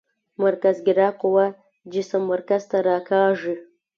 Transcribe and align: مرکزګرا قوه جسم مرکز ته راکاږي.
مرکزګرا 0.43 1.09
قوه 1.21 1.45
جسم 1.93 2.21
مرکز 2.31 2.61
ته 2.71 2.77
راکاږي. 2.87 3.55